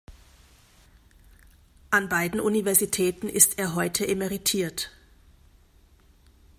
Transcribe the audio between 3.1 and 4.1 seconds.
ist er heute